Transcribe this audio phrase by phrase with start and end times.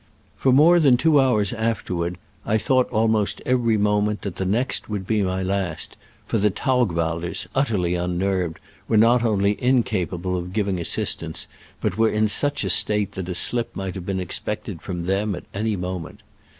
[0.35, 5.05] For more than two hours afterward I thought almost every moment that the next would
[5.05, 10.79] be my last, for the Taug walders, utterly unnerved, were not only incg^jable of giving
[10.79, 11.47] assistance,
[11.81, 15.35] but were in such a state that a slip might have been expected from them
[15.35, 16.21] at any mo ment.